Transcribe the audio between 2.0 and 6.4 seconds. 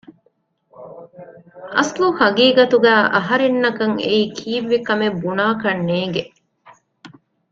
ހަގީގަތުގައި އަހަރެންނަކަށް އެއީ ކީއްވެކަމެއް ބުނާކަށް ނޭނގެ